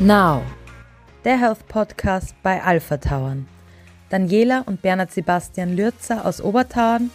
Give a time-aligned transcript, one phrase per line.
[0.00, 0.44] Now,
[1.24, 3.48] der Health Podcast bei Alpha Tauern.
[4.10, 7.10] Daniela und Bernhard Sebastian Lürzer aus Obertauern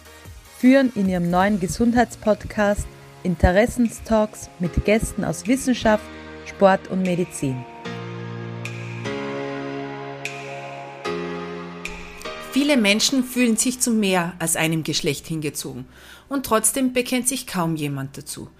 [0.58, 2.86] führen in ihrem neuen Gesundheitspodcast
[3.22, 6.04] Interessenstalks mit Gästen aus Wissenschaft,
[6.44, 7.64] Sport und Medizin.
[12.52, 15.86] Viele Menschen fühlen sich zu mehr als einem Geschlecht hingezogen
[16.28, 18.50] und trotzdem bekennt sich kaum jemand dazu.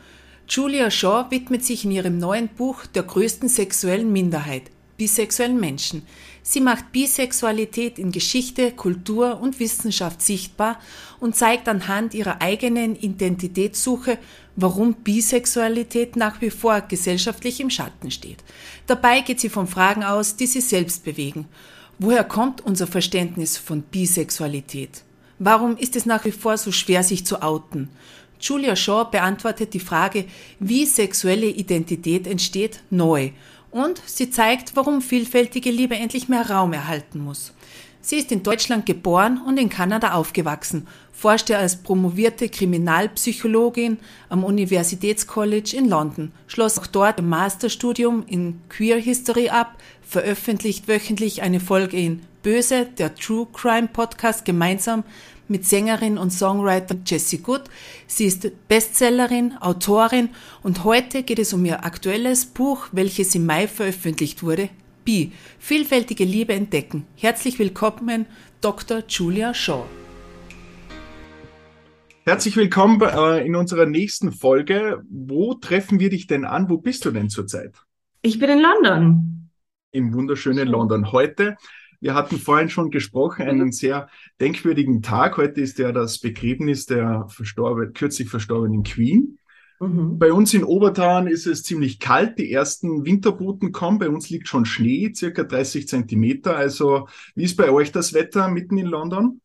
[0.46, 4.64] Julia Shaw widmet sich in ihrem neuen Buch der größten sexuellen Minderheit,
[4.98, 6.02] bisexuellen Menschen.
[6.42, 10.78] Sie macht Bisexualität in Geschichte, Kultur und Wissenschaft sichtbar
[11.18, 14.18] und zeigt anhand ihrer eigenen Identitätssuche,
[14.54, 18.44] warum Bisexualität nach wie vor gesellschaftlich im Schatten steht.
[18.86, 21.46] Dabei geht sie von Fragen aus, die sie selbst bewegen.
[21.98, 25.04] Woher kommt unser Verständnis von Bisexualität?
[25.38, 27.88] Warum ist es nach wie vor so schwer, sich zu outen?
[28.44, 30.26] Julia Shaw beantwortet die Frage,
[30.60, 33.30] wie sexuelle Identität entsteht, neu.
[33.70, 37.54] Und sie zeigt, warum vielfältige Liebe endlich mehr Raum erhalten muss.
[38.02, 43.96] Sie ist in Deutschland geboren und in Kanada aufgewachsen, forschte als promovierte Kriminalpsychologin
[44.28, 51.40] am Universitätscollege in London, schloss auch dort ein Masterstudium in Queer History ab, veröffentlicht wöchentlich
[51.40, 55.02] eine Folge in Böse, der True Crime Podcast, gemeinsam
[55.48, 57.62] mit Sängerin und Songwriter Jessie Good.
[58.06, 60.30] Sie ist Bestsellerin, Autorin
[60.62, 64.70] und heute geht es um ihr aktuelles Buch, welches im Mai veröffentlicht wurde,
[65.04, 67.06] Bi, vielfältige Liebe entdecken.
[67.16, 68.26] Herzlich willkommen,
[68.60, 69.02] Dr.
[69.08, 69.84] Julia Shaw.
[72.26, 75.02] Herzlich willkommen äh, in unserer nächsten Folge.
[75.10, 76.70] Wo treffen wir dich denn an?
[76.70, 77.76] Wo bist du denn zurzeit?
[78.22, 79.50] Ich bin in London.
[79.90, 81.12] Im wunderschönen London.
[81.12, 81.56] Heute
[82.04, 85.38] wir hatten vorhin schon gesprochen, einen sehr denkwürdigen Tag.
[85.38, 89.38] Heute ist ja das Begräbnis der verstorben, kürzlich verstorbenen Queen.
[89.80, 90.18] Mhm.
[90.18, 92.38] Bei uns in Obertauern ist es ziemlich kalt.
[92.38, 93.98] Die ersten Winterboten kommen.
[93.98, 96.54] Bei uns liegt schon Schnee, circa 30 Zentimeter.
[96.54, 99.40] Also, wie ist bei euch das Wetter mitten in London?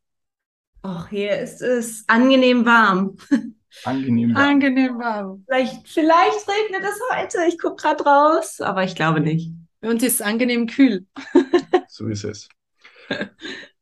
[0.81, 3.15] Ach, hier ist es angenehm warm.
[3.86, 4.49] Angenehm warm.
[4.49, 5.45] Angenehm warm.
[5.48, 7.37] Vielleicht, vielleicht regnet es heute.
[7.48, 9.53] Ich gucke gerade raus, aber ich glaube nicht.
[9.82, 11.06] Bei uns ist es angenehm kühl.
[11.88, 12.50] so ist es.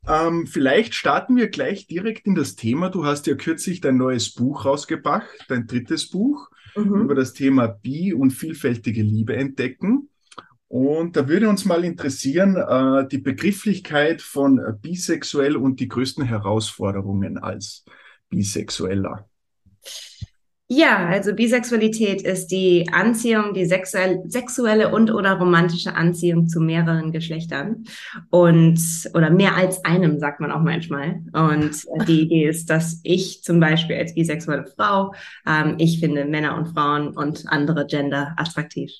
[0.07, 2.89] Ähm, vielleicht starten wir gleich direkt in das Thema.
[2.89, 7.01] Du hast ja kürzlich dein neues Buch rausgebracht, dein drittes Buch mhm.
[7.01, 10.09] über das Thema Bi und vielfältige Liebe entdecken.
[10.69, 17.37] Und da würde uns mal interessieren, äh, die Begrifflichkeit von bisexuell und die größten Herausforderungen
[17.37, 17.85] als
[18.29, 19.29] Bisexueller.
[20.69, 27.13] Ja, also Bisexualität ist die Anziehung, die sexuell, sexuelle und oder romantische Anziehung zu mehreren
[27.13, 27.85] Geschlechtern
[28.31, 28.77] und
[29.13, 31.21] oder mehr als einem, sagt man auch manchmal.
[31.31, 35.13] Und die Idee ist, dass ich zum Beispiel als bisexuelle Frau,
[35.47, 38.91] ähm, ich finde Männer und Frauen und andere Gender attraktiv.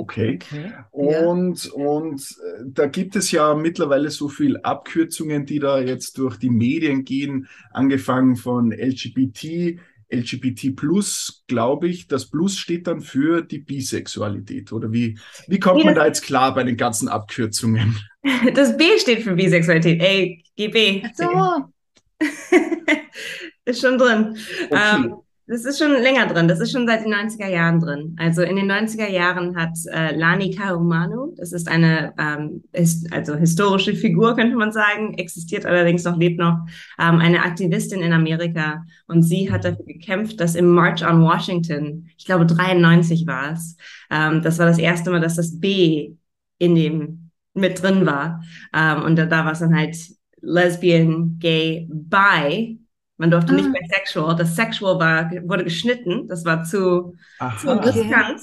[0.00, 0.38] Okay.
[0.42, 0.72] okay.
[0.92, 1.72] Und, ja.
[1.72, 6.48] und äh, da gibt es ja mittlerweile so viel Abkürzungen, die da jetzt durch die
[6.48, 9.78] Medien gehen, angefangen von LGBT,
[10.10, 12.08] LGBT Plus, glaube ich.
[12.08, 14.72] Das Plus steht dann für die Bisexualität.
[14.72, 15.18] Oder wie,
[15.48, 17.96] wie kommt man da jetzt klar bei den ganzen Abkürzungen?
[18.54, 20.02] Das B steht für Bisexualität.
[20.02, 21.04] Ey, GB.
[21.14, 21.72] So.
[23.64, 24.36] Ist schon drin.
[24.68, 24.78] Okay.
[24.94, 25.14] Ähm,
[25.50, 26.46] das ist schon länger drin.
[26.46, 28.14] Das ist schon seit den 90er Jahren drin.
[28.20, 33.34] Also in den 90er Jahren hat äh, Lani Kahumanu, das ist eine ähm, ist, also
[33.34, 36.56] historische Figur, könnte man sagen, existiert allerdings noch, lebt noch,
[37.00, 38.84] ähm, eine Aktivistin in Amerika.
[39.08, 43.76] Und sie hat dafür gekämpft, dass im March on Washington, ich glaube 93 war es,
[44.08, 46.12] ähm, das war das erste Mal, dass das B
[46.58, 48.44] in dem mit drin war.
[48.72, 49.96] Ähm, und da, da war es dann halt
[50.42, 52.79] Lesbian, Gay, Bi
[53.20, 53.56] man durfte ah.
[53.56, 54.34] nicht mehr sexual.
[54.34, 56.26] Das sexual war, wurde geschnitten.
[56.26, 57.16] Das war zu,
[57.60, 58.40] zu riskant.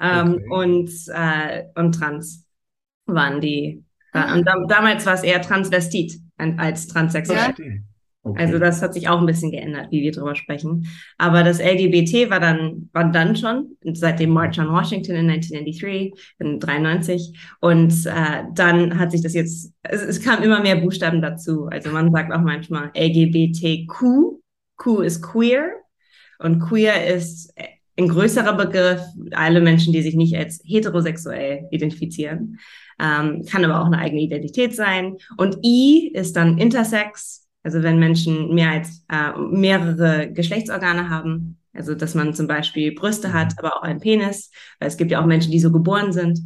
[0.00, 0.46] Ähm, okay.
[0.48, 2.46] und, äh, und trans
[3.04, 3.84] waren die.
[4.14, 7.54] Äh, und da, damals war es eher Transvestit als transsexuell.
[7.58, 7.72] Ja.
[8.26, 8.42] Okay.
[8.42, 10.86] Also das hat sich auch ein bisschen geändert, wie wir drüber sprechen.
[11.18, 16.14] Aber das LGBT war dann, war dann schon seit dem March on Washington in 1993,
[16.38, 17.38] in 93.
[17.60, 21.66] Und äh, dann hat sich das jetzt, es, es kam immer mehr Buchstaben dazu.
[21.66, 24.40] Also man sagt auch manchmal LGBTQ.
[24.76, 25.70] Q ist queer
[26.38, 27.54] und queer ist
[27.96, 29.02] ein größerer Begriff,
[29.32, 32.58] alle Menschen, die sich nicht als heterosexuell identifizieren.
[32.98, 35.16] Ähm, kann aber auch eine eigene Identität sein.
[35.36, 41.94] Und I ist dann intersex, also wenn Menschen mehr als äh, mehrere Geschlechtsorgane haben, also
[41.94, 43.58] dass man zum Beispiel Brüste hat, mhm.
[43.58, 46.38] aber auch einen Penis, weil es gibt ja auch Menschen, die so geboren sind.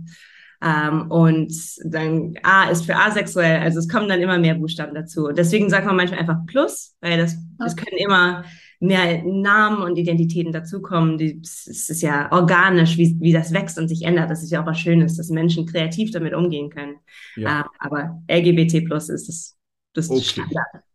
[0.61, 1.53] Ähm, und
[1.85, 5.27] dann A ist für asexuell, also es kommen dann immer mehr Buchstaben dazu.
[5.27, 8.45] Und deswegen sagt man manchmal einfach Plus, weil das, das können immer
[8.81, 11.21] mehr Namen und Identitäten dazukommen.
[11.43, 14.31] Es ist ja organisch, wie, wie das wächst und sich ändert.
[14.31, 16.97] Das ist ja auch was Schönes, dass Menschen kreativ damit umgehen können.
[17.37, 17.63] Ja.
[17.63, 19.57] Uh, aber LGBT plus ist das,
[19.95, 20.23] das okay.
[20.23, 20.88] Standard.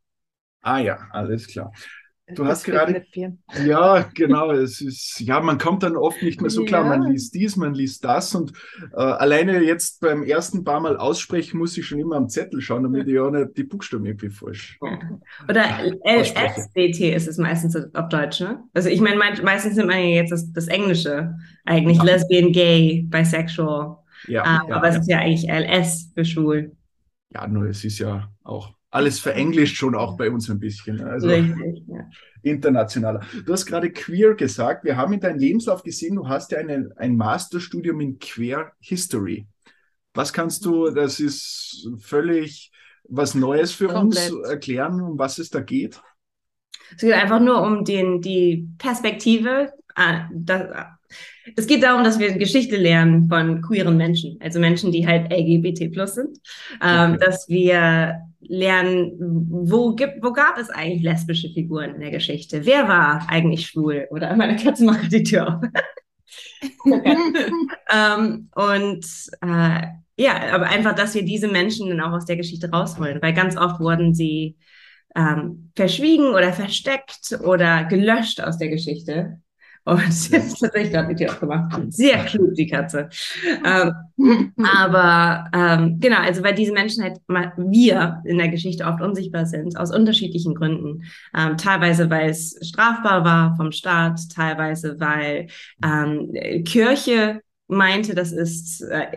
[0.63, 1.71] Ah ja, alles klar.
[2.35, 3.05] Du hast gerade.
[3.65, 4.51] Ja, genau.
[4.51, 6.83] Es ist, ja, man kommt dann oft nicht mehr so klar.
[6.83, 6.97] Ja.
[6.97, 8.33] Man liest dies, man liest das.
[8.33, 8.53] Und
[8.93, 12.83] äh, alleine jetzt beim ersten paar Mal aussprechen, muss ich schon immer am Zettel schauen,
[12.83, 14.79] damit ich auch nicht die Buchstaben irgendwie falsch.
[15.49, 15.65] Oder
[16.05, 18.63] LSBT ist es meistens auf Deutsch, ne?
[18.73, 21.35] Also ich meine, meistens nimmt man ja jetzt das, das Englische.
[21.65, 22.03] Eigentlich ja.
[22.03, 23.97] Lesbian, Gay, Bisexual.
[24.27, 26.71] Ja, uh, ja aber es ist ja eigentlich LS für schwul.
[27.33, 31.01] Ja, nur es ist ja auch alles verenglischt schon auch bei uns ein bisschen.
[31.01, 32.07] Also Richtig, ja.
[32.43, 33.21] internationaler.
[33.43, 34.83] Du hast gerade queer gesagt.
[34.83, 39.47] Wir haben in deinem Lebenslauf gesehen, du hast ja eine, ein Masterstudium in Queer History.
[40.13, 42.71] Was kannst du, das ist völlig
[43.05, 44.31] was Neues für Komplett.
[44.31, 45.99] uns erklären, um was es da geht?
[46.95, 49.73] Es geht einfach nur um den, die Perspektive.
[51.55, 55.91] Es geht darum, dass wir Geschichte lernen von queeren Menschen, also Menschen, die halt LGBT
[55.91, 56.39] plus sind,
[56.81, 57.25] ähm, okay.
[57.25, 59.13] dass wir lernen,
[59.49, 62.65] wo gibt, wo gab es eigentlich lesbische Figuren in der Geschichte?
[62.65, 64.07] Wer war eigentlich schwul?
[64.11, 65.63] Oder meine Katze macht die Tür auf.
[67.93, 69.05] ähm, und
[69.41, 69.81] äh,
[70.15, 73.57] ja, aber einfach, dass wir diese Menschen dann auch aus der Geschichte rausholen, weil ganz
[73.57, 74.57] oft wurden sie
[75.15, 79.39] ähm, verschwiegen oder versteckt oder gelöscht aus der Geschichte.
[79.85, 80.01] Und
[80.31, 81.81] jetzt tatsächlich gerade die Tür aufgemacht.
[81.89, 83.09] Sehr klug, die Katze.
[83.65, 89.45] Ähm, aber ähm, genau, also weil diese Menschen halt wir in der Geschichte oft unsichtbar
[89.45, 91.03] sind, aus unterschiedlichen Gründen.
[91.37, 95.47] Ähm, teilweise, weil es strafbar war vom Staat, teilweise, weil
[95.83, 96.31] ähm,
[96.63, 99.07] Kirche meinte, das ist äh,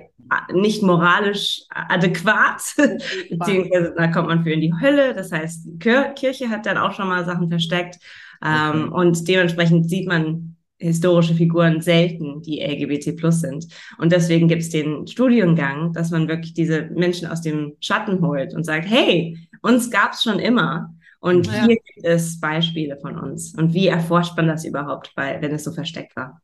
[0.52, 2.62] nicht moralisch adäquat,
[3.30, 5.14] beziehungsweise da kommt man für in die Hölle.
[5.14, 7.98] Das heißt, Kirche hat dann auch schon mal Sachen versteckt.
[8.44, 13.66] Ähm, und dementsprechend sieht man historische Figuren selten, die LGBT plus sind.
[13.98, 18.54] Und deswegen gibt es den Studiengang, dass man wirklich diese Menschen aus dem Schatten holt
[18.54, 20.94] und sagt, hey, uns gab es schon immer.
[21.20, 21.64] Und ja.
[21.64, 23.54] hier gibt es Beispiele von uns.
[23.54, 26.40] Und wie erforscht man das überhaupt, weil, wenn es so versteckt war?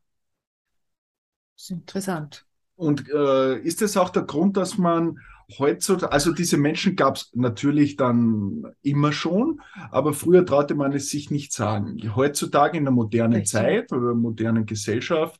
[1.55, 2.45] Das ist interessant.
[2.75, 5.19] Und äh, ist das auch der Grund, dass man
[5.57, 9.61] heutzutage, also diese Menschen gab es natürlich dann immer schon,
[9.91, 11.97] aber früher traute man es sich nicht sagen.
[12.15, 13.51] Heutzutage in der modernen Richtig.
[13.51, 15.39] Zeit oder modernen Gesellschaft,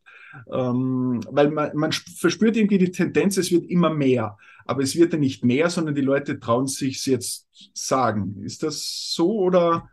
[0.52, 4.38] ähm, weil man, man verspürt irgendwie die Tendenz, es wird immer mehr.
[4.66, 8.42] Aber es wird ja nicht mehr, sondern die Leute trauen sich jetzt sagen.
[8.44, 9.90] Ist das so oder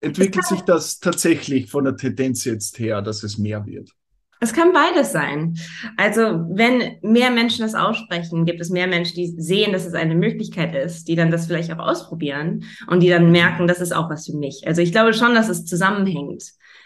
[0.00, 3.90] entwickelt sich das tatsächlich von der Tendenz jetzt her, dass es mehr wird?
[4.42, 5.54] Es kann beides sein.
[5.96, 10.16] Also wenn mehr Menschen das aussprechen, gibt es mehr Menschen, die sehen, dass es eine
[10.16, 14.10] Möglichkeit ist, die dann das vielleicht auch ausprobieren und die dann merken, das ist auch
[14.10, 14.64] was für mich.
[14.66, 16.42] Also ich glaube schon, dass es zusammenhängt.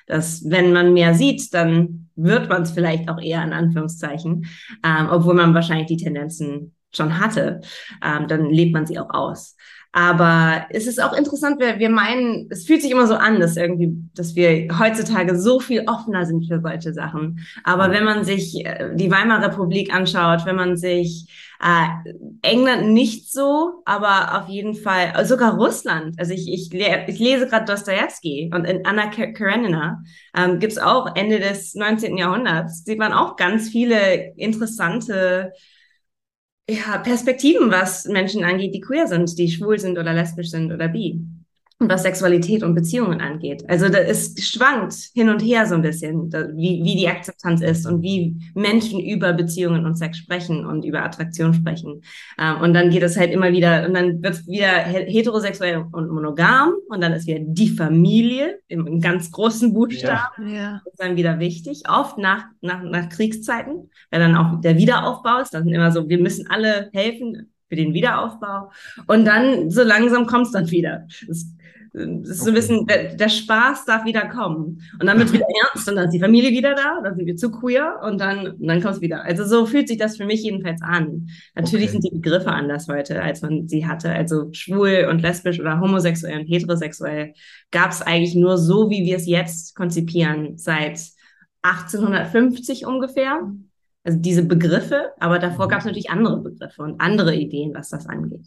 [0.06, 4.47] Dass wenn man mehr sieht, dann wird man es vielleicht auch eher in Anführungszeichen,
[4.85, 7.62] ähm, obwohl man wahrscheinlich die Tendenzen schon hatte,
[8.05, 9.56] ähm, dann lebt man sie auch aus.
[9.96, 13.56] Aber es ist auch interessant, wir, wir meinen, es fühlt sich immer so an, dass
[13.56, 17.40] irgendwie, dass wir heutzutage so viel offener sind für solche Sachen.
[17.64, 21.32] Aber wenn man sich äh, die Weimarer Republik anschaut, wenn man sich
[21.64, 22.12] äh,
[22.43, 26.16] England nicht so, aber auf jeden Fall, äh, sogar Russland.
[26.19, 30.02] Also ich, ich, ich lese gerade Dostoevsky und in Anna Karenina
[30.37, 32.19] ähm, gibt es auch Ende des 19.
[32.19, 35.54] Jahrhunderts, sieht man auch ganz viele interessante
[36.68, 40.88] ja, Perspektiven, was Menschen angeht, die queer sind, die schwul sind oder lesbisch sind oder
[40.88, 41.20] bi
[41.78, 43.62] und was Sexualität und Beziehungen angeht.
[43.68, 47.61] Also da ist schwankt hin und her so ein bisschen, da, wie, wie die Akzeptanz
[47.61, 52.00] ist und wie Menschen über Beziehungen und Sex sprechen und über Attraktion sprechen.
[52.38, 56.09] Ähm, und dann geht es halt immer wieder, und dann wird es wieder heterosexuell und
[56.09, 60.49] monogam und dann ist wieder die Familie im, ganz großen Buchstaben.
[60.49, 60.56] Ja.
[60.56, 60.83] Ja.
[60.87, 65.52] ist dann wieder wichtig, oft nach, nach, nach Kriegszeiten, weil dann auch der Wiederaufbau ist.
[65.52, 68.71] Dann sind immer so, wir müssen alle helfen, für den Wiederaufbau.
[69.06, 71.06] Und dann so langsam kommt es dann wieder.
[71.26, 71.47] Das
[71.97, 74.83] das ist so ein bisschen, der, der, Spaß darf wieder kommen.
[75.00, 77.26] Und dann wird es wieder ernst und dann ist die Familie wieder da, dann sind
[77.26, 79.23] wir zu queer und dann, und dann kommt es wieder.
[79.23, 81.29] Also so fühlt sich das für mich jedenfalls an.
[81.55, 81.93] Natürlich okay.
[81.93, 84.11] sind die Begriffe anders heute, als man sie hatte.
[84.11, 87.33] Also schwul und lesbisch oder homosexuell und heterosexuell
[87.71, 91.00] gab es eigentlich nur so, wie wir es jetzt konzipieren, seit
[91.62, 93.50] 1850 ungefähr.
[94.05, 98.07] Also diese Begriffe, aber davor gab es natürlich andere Begriffe und andere Ideen, was das
[98.07, 98.47] angeht.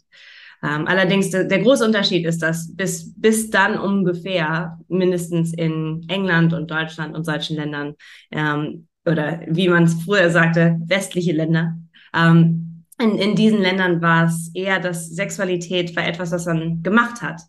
[0.62, 6.52] Ähm, allerdings der, der, große Unterschied ist, dass bis, bis dann ungefähr mindestens in England
[6.52, 7.94] und Deutschland und solchen Ländern
[8.30, 11.78] ähm, oder wie man es früher sagte, westliche Länder,
[12.14, 17.22] ähm, in, in diesen Ländern war es eher, dass Sexualität war etwas, was man gemacht
[17.22, 17.40] hat,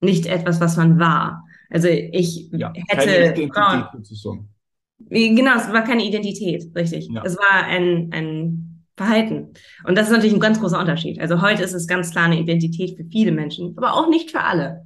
[0.00, 1.44] nicht etwas, was man war.
[1.70, 3.34] Also ich ja, hätte.
[3.92, 4.48] Sozusagen.
[5.10, 7.08] Genau, es war keine Identität, richtig.
[7.12, 7.22] Ja.
[7.24, 8.67] Es war ein, ein
[8.98, 9.54] Verhalten.
[9.84, 11.20] Und das ist natürlich ein ganz großer Unterschied.
[11.20, 14.42] Also heute ist es ganz klar eine Identität für viele Menschen, aber auch nicht für
[14.42, 14.84] alle.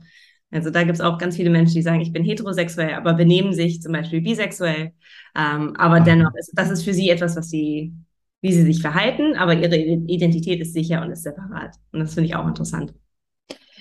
[0.52, 3.54] Also da gibt es auch ganz viele Menschen, die sagen, ich bin heterosexuell, aber benehmen
[3.54, 4.92] sich zum Beispiel bisexuell.
[5.34, 6.04] Ähm, aber Ach.
[6.04, 7.94] dennoch, ist, das ist für sie etwas, was sie,
[8.42, 11.74] wie sie sich verhalten, aber ihre Identität ist sicher und ist separat.
[11.90, 12.92] Und das finde ich auch interessant.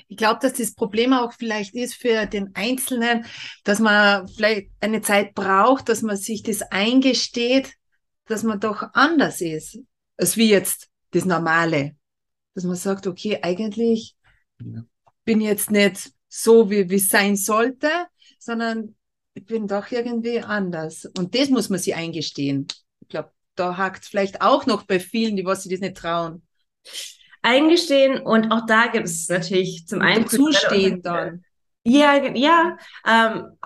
[0.07, 3.25] Ich glaube, dass das Problem auch vielleicht ist für den Einzelnen,
[3.63, 7.73] dass man vielleicht eine Zeit braucht, dass man sich das eingesteht,
[8.27, 9.79] dass man doch anders ist,
[10.21, 11.95] als wie jetzt das Normale.
[12.53, 14.15] Dass man sagt, okay, eigentlich
[14.61, 14.83] ja.
[15.25, 17.89] bin ich jetzt nicht so, wie es sein sollte,
[18.39, 18.95] sondern
[19.33, 21.05] ich bin doch irgendwie anders.
[21.17, 22.67] Und das muss man sich eingestehen.
[23.01, 25.97] Ich glaube, da hakt es vielleicht auch noch bei vielen, die was sich das nicht
[25.97, 26.43] trauen.
[27.41, 31.43] Eingestehen und auch da gibt es natürlich zum einen zustehen dann.
[31.83, 32.77] Ja, ja.
[33.07, 33.57] Ähm,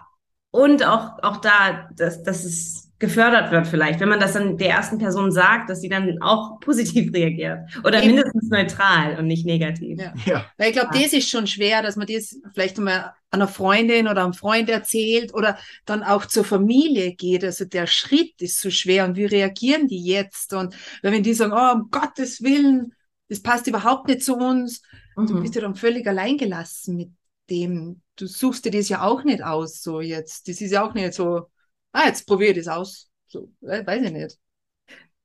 [0.51, 4.69] und auch, auch da, dass, dass es gefördert wird vielleicht, wenn man das dann der
[4.69, 8.15] ersten Person sagt, dass sie dann auch positiv reagiert oder Eben.
[8.15, 10.00] mindestens neutral und nicht negativ.
[10.00, 10.13] Ja.
[10.25, 10.45] ja.
[10.57, 11.01] Weil ich glaube, ja.
[11.01, 15.33] das ist schon schwer, dass man das vielleicht mal einer Freundin oder einem Freund erzählt
[15.33, 17.43] oder dann auch zur Familie geht.
[17.43, 20.53] Also der Schritt ist so schwer und wie reagieren die jetzt?
[20.53, 22.93] Und wenn die sagen, oh, um Gottes Willen,
[23.29, 24.81] das passt überhaupt nicht zu uns,
[25.15, 25.27] mhm.
[25.27, 27.09] du bist ja dann völlig alleingelassen mit
[27.50, 28.01] dem.
[28.15, 30.47] Du suchst dir das ja auch nicht aus, so jetzt.
[30.47, 31.47] Das ist ja auch nicht so,
[31.96, 33.10] ah, jetzt probiere ich das aus.
[33.28, 34.38] So, weiß ich nicht.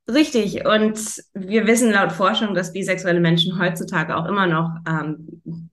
[0.09, 0.65] Richtig.
[0.65, 0.99] Und
[1.35, 5.71] wir wissen laut Forschung, dass bisexuelle Menschen heutzutage auch immer noch, ähm,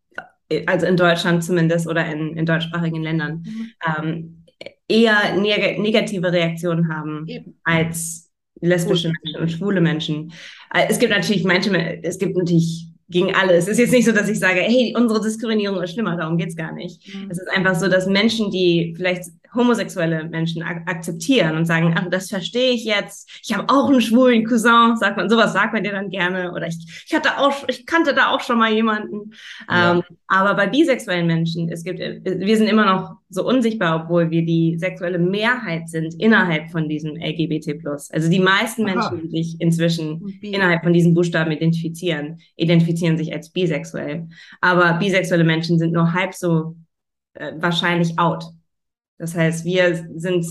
[0.66, 3.72] also in Deutschland zumindest oder in, in deutschsprachigen Ländern, mhm.
[3.98, 4.46] ähm,
[4.88, 7.60] eher neg negative Reaktionen haben Eben.
[7.64, 10.32] als lesbische Menschen und schwule Menschen.
[10.74, 13.66] Äh, es gibt natürlich manche, es gibt natürlich gegen alles.
[13.66, 16.56] Es ist jetzt nicht so, dass ich sage, hey, unsere Diskriminierung ist schlimmer, darum geht's
[16.56, 17.14] gar nicht.
[17.14, 17.30] Mhm.
[17.30, 19.26] Es ist einfach so, dass Menschen, die vielleicht
[19.58, 23.30] homosexuelle Menschen ak akzeptieren und sagen, ach, das verstehe ich jetzt.
[23.44, 26.54] Ich habe auch einen schwulen Cousin, sagt man, sowas sagt man dir dann gerne.
[26.54, 29.32] Oder ich, ich hatte auch, ich kannte da auch schon mal jemanden.
[29.70, 29.96] Ja.
[29.96, 34.46] Ähm, aber bei bisexuellen Menschen, es gibt, wir sind immer noch so unsichtbar, obwohl wir
[34.46, 37.80] die sexuelle Mehrheit sind innerhalb von diesem LGBT+.
[38.12, 38.94] Also die meisten Aha.
[38.94, 44.28] Menschen, die sich inzwischen innerhalb von diesen Buchstaben identifizieren, identifizieren sich als bisexuell.
[44.62, 46.76] Aber bisexuelle Menschen sind nur halb so
[47.34, 48.46] äh, wahrscheinlich out.
[49.18, 50.46] Das heißt, wir sind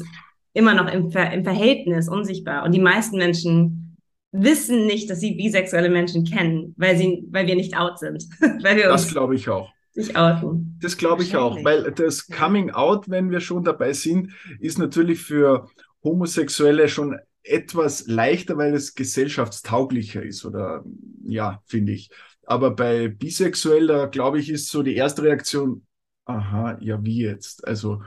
[0.53, 2.65] immer noch im, Ver im Verhältnis unsichtbar.
[2.65, 3.97] Und die meisten Menschen
[4.33, 8.25] wissen nicht, dass sie bisexuelle Menschen kennen, weil, sie, weil wir nicht out sind.
[8.63, 9.71] weil wir das glaube ich auch.
[9.93, 10.79] Sich outen.
[10.83, 14.31] Das glaube ich auch, weil das Coming Out, wenn wir schon dabei sind,
[14.61, 15.69] ist natürlich für
[16.05, 20.85] Homosexuelle schon etwas leichter, weil es gesellschaftstauglicher ist oder
[21.25, 22.11] ja, finde ich.
[22.45, 25.87] Aber bei Bisexueller, glaube ich, ist so die erste Reaktion,
[26.27, 27.67] aha, ja, wie jetzt?
[27.67, 28.03] Also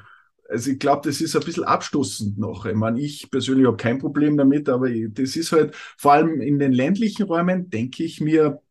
[0.49, 2.65] also ich glaube, das ist ein bisschen abstoßend noch.
[2.65, 6.59] Ich meine, ich persönlich habe kein Problem damit, aber das ist halt vor allem in
[6.59, 8.61] den ländlichen Räumen, denke ich mir,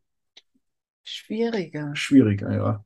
[1.02, 1.96] schwieriger.
[1.96, 2.84] Schwieriger, ja.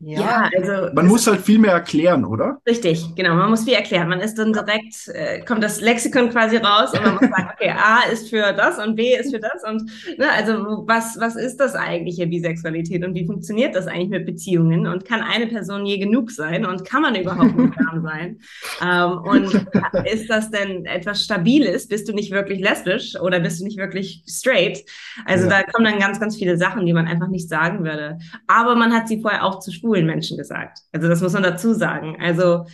[0.00, 0.94] Ja, also.
[0.94, 2.60] Man muss halt viel mehr erklären, oder?
[2.66, 3.34] Richtig, genau.
[3.34, 4.08] Man muss viel erklären.
[4.08, 7.70] Man ist dann direkt, äh, kommt das Lexikon quasi raus und man muss sagen, okay,
[7.70, 11.56] A ist für das und B ist für das und, ne, also was, was ist
[11.56, 15.98] das eigentliche Bisexualität und wie funktioniert das eigentlich mit Beziehungen und kann eine Person je
[15.98, 18.38] genug sein und kann man überhaupt monogam sein?
[18.80, 19.66] Ähm, und
[20.12, 21.88] ist das denn etwas Stabiles?
[21.88, 24.84] Bist du nicht wirklich lesbisch oder bist du nicht wirklich straight?
[25.24, 25.50] Also ja.
[25.50, 28.18] da kommen dann ganz, ganz viele Sachen, die man einfach nicht sagen würde.
[28.46, 30.78] Aber man hat sie vorher auch zu schwulen Menschen gesagt.
[30.92, 32.16] Also das muss man dazu sagen.
[32.20, 32.66] Also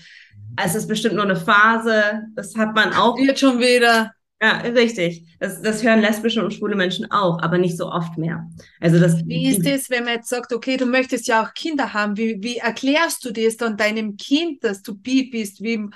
[0.63, 2.23] es ist bestimmt nur eine Phase.
[2.35, 3.19] Das hat man auch.
[3.19, 4.13] Jetzt schon wieder.
[4.43, 5.37] Ja, richtig.
[5.39, 8.47] Das, das hören lesbische und schwule Menschen auch, aber nicht so oft mehr.
[8.81, 9.25] Also das.
[9.27, 12.17] Wie ist es, wenn man jetzt sagt, okay, du möchtest ja auch Kinder haben?
[12.17, 15.63] Wie, wie erklärst du das dann deinem Kind, dass du bi bist?
[15.63, 15.89] Wie,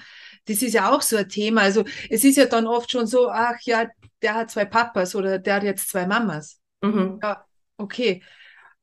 [0.47, 1.63] das ist ja auch so ein Thema.
[1.63, 3.87] Also es ist ja dann oft schon so, ach ja,
[4.23, 6.59] der hat zwei Papas oder der hat jetzt zwei Mamas.
[6.81, 7.19] Mhm.
[7.23, 7.45] Ja,
[7.77, 8.23] okay.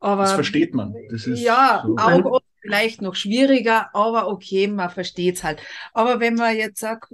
[0.06, 0.96] Aber, das versteht man.
[1.10, 1.96] Das ist ja, so.
[1.98, 5.60] auch vielleicht noch schwieriger, aber okay, man versteht es halt.
[5.94, 7.12] Aber wenn man jetzt sagt,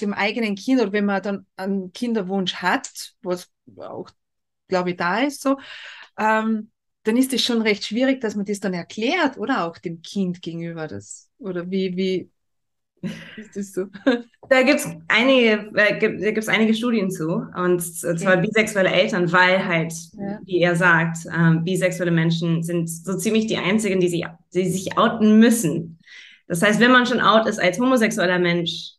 [0.00, 4.08] dem eigenen Kind oder wenn man dann einen Kinderwunsch hat, was auch,
[4.68, 5.58] glaube ich, da ist so,
[6.18, 6.70] ähm,
[7.02, 10.40] dann ist es schon recht schwierig, dass man das dann erklärt, oder auch dem Kind
[10.40, 11.28] gegenüber das.
[11.38, 12.30] Oder wie, wie,
[13.54, 13.86] ist so?
[14.48, 17.46] Da gibt es einige, äh, gibt, da gibt's einige Studien zu.
[17.56, 18.46] Und zwar okay.
[18.46, 20.38] bisexuelle Eltern, weil halt, ja.
[20.44, 24.98] wie er sagt, ähm, bisexuelle Menschen sind so ziemlich die einzigen, die, sie, die sich
[24.98, 25.98] outen müssen.
[26.48, 28.94] Das heißt, wenn man schon out ist als homosexueller Mensch,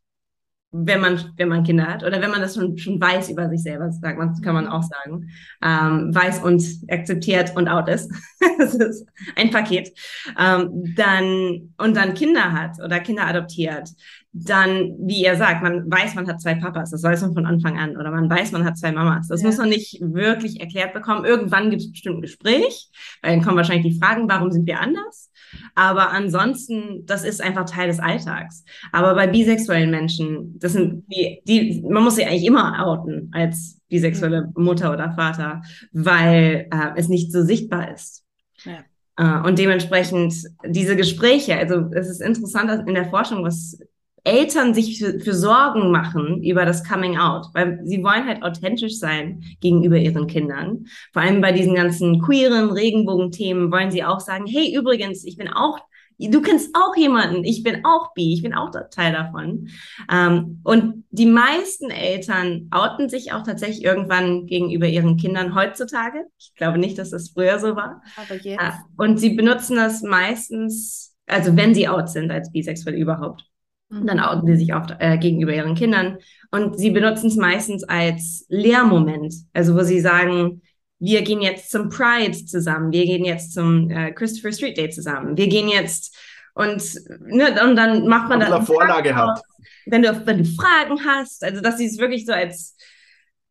[0.72, 3.62] wenn man, wenn man Kinder hat oder wenn man das schon, schon weiß über sich
[3.62, 5.30] selber, sagt man, kann man auch sagen,
[5.62, 8.10] ähm, weiß und akzeptiert und out ist.
[8.58, 9.92] das ist ein Paket.
[10.40, 13.90] Ähm, dann, und dann Kinder hat oder Kinder adoptiert,
[14.34, 17.78] dann, wie ihr sagt, man weiß, man hat zwei Papas, das weiß man von Anfang
[17.78, 19.28] an, oder man weiß, man hat zwei Mamas.
[19.28, 19.48] Das ja.
[19.48, 21.26] muss man nicht wirklich erklärt bekommen.
[21.26, 22.90] Irgendwann gibt es bestimmt ein Gespräch,
[23.22, 25.31] weil dann kommen wahrscheinlich die Fragen, warum sind wir anders?
[25.76, 28.64] Aber ansonsten, das ist einfach Teil des Alltags.
[28.92, 33.80] Aber bei bisexuellen Menschen, das sind die, die man muss sie eigentlich immer outen als
[33.90, 34.64] bisexuelle mhm.
[34.64, 35.62] Mutter oder Vater,
[35.92, 38.24] weil äh, es nicht so sichtbar ist.
[38.64, 38.80] Ja.
[39.20, 40.34] Uh, und dementsprechend
[40.66, 43.78] diese Gespräche, also es ist interessant in der Forschung, was
[44.24, 49.00] Eltern sich für, für, Sorgen machen über das Coming Out, weil sie wollen halt authentisch
[49.00, 50.86] sein gegenüber ihren Kindern.
[51.12, 55.48] Vor allem bei diesen ganzen queeren Regenbogenthemen wollen sie auch sagen, hey, übrigens, ich bin
[55.48, 55.80] auch,
[56.20, 59.70] du kennst auch jemanden, ich bin auch bi, ich bin auch Teil davon.
[60.12, 66.26] Ähm, und die meisten Eltern outen sich auch tatsächlich irgendwann gegenüber ihren Kindern heutzutage.
[66.38, 68.04] Ich glaube nicht, dass das früher so war.
[68.18, 68.62] Aber jetzt.
[68.62, 73.51] Äh, und sie benutzen das meistens, also wenn sie out sind als bisexuell überhaupt.
[73.92, 76.18] Und dann outen sie sich auch äh, gegenüber ihren Kindern.
[76.50, 79.34] Und sie benutzen es meistens als Lehrmoment.
[79.54, 80.62] Also wo sie sagen,
[81.00, 85.36] wir gehen jetzt zum Pride zusammen, wir gehen jetzt zum äh, Christopher Street Day zusammen,
[85.36, 86.16] wir gehen jetzt
[86.54, 86.84] und,
[87.22, 88.66] ne, und dann macht man dann.
[88.66, 89.42] Vorlage hat.
[89.86, 92.76] Wenn du, wenn du Fragen hast, also dass sie es wirklich so als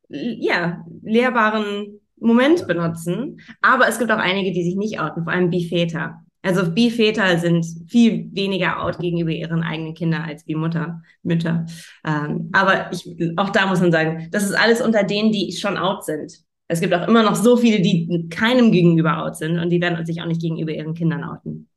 [0.08, 3.40] ja, lehrbaren Moment benutzen.
[3.62, 6.22] Aber es gibt auch einige, die sich nicht outen, vor allem Bi-Väter.
[6.42, 11.66] Also Bi-Väter sind viel weniger out gegenüber ihren eigenen Kindern als Bi-Mutter, Mütter.
[12.04, 13.06] Ähm, aber ich,
[13.36, 16.32] auch da muss man sagen, das ist alles unter denen, die schon out sind.
[16.66, 20.04] Es gibt auch immer noch so viele, die keinem gegenüber out sind und die werden
[20.06, 21.68] sich auch nicht gegenüber ihren Kindern outen.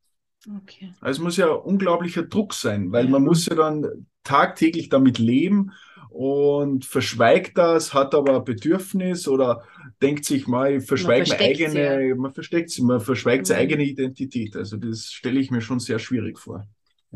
[0.62, 0.94] Okay.
[1.02, 5.72] Also es muss ja unglaublicher Druck sein, weil man muss ja dann tagtäglich damit leben
[6.14, 9.64] und verschweigt das, hat aber ein Bedürfnis oder
[10.00, 12.16] denkt sich mal, ich verschweige meine eigene, ja.
[12.16, 13.46] man versteckt sie, man verschweigt mhm.
[13.48, 14.56] seine eigene Identität.
[14.56, 16.68] Also das stelle ich mir schon sehr schwierig vor.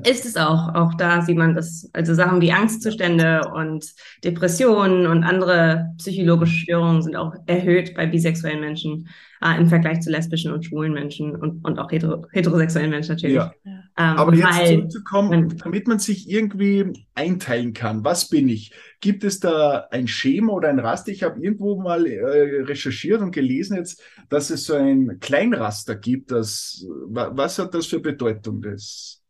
[0.03, 0.73] Ist es auch.
[0.75, 3.85] Auch da sieht man das, also Sachen wie Angstzustände und
[4.23, 9.09] Depressionen und andere psychologische Störungen sind auch erhöht bei bisexuellen Menschen
[9.43, 13.37] äh, im Vergleich zu lesbischen und schwulen Menschen und, und auch hetero, heterosexuellen Menschen natürlich.
[13.37, 13.51] Ja.
[13.99, 18.71] Ähm, Aber jetzt weil, zurückzukommen, damit man sich irgendwie einteilen kann, was bin ich?
[19.01, 21.11] Gibt es da ein Schema oder ein Raster?
[21.11, 26.31] Ich habe irgendwo mal äh, recherchiert und gelesen jetzt, dass es so ein Kleinraster gibt.
[26.31, 28.61] Das, was hat das für Bedeutung?
[28.61, 29.23] Das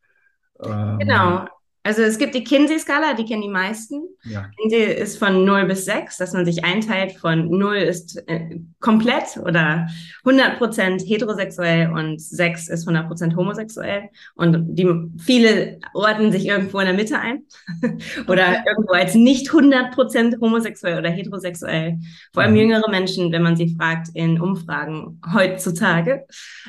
[0.62, 1.48] ähm, genau.
[1.88, 4.02] Also es gibt die Kinsey-Skala, die kennen die meisten.
[4.26, 4.50] Ja.
[4.60, 9.38] Kinsey ist von 0 bis 6, dass man sich einteilt von 0 ist äh, komplett
[9.38, 9.88] oder
[10.26, 14.10] 100% heterosexuell und 6 ist 100% homosexuell.
[14.36, 14.86] Und die,
[15.18, 17.44] viele ordnen sich irgendwo in der Mitte ein
[18.28, 18.64] oder okay.
[18.68, 22.00] irgendwo als nicht 100% homosexuell oder heterosexuell.
[22.34, 22.60] Vor allem mhm.
[22.60, 26.26] jüngere Menschen, wenn man sie fragt in Umfragen heutzutage,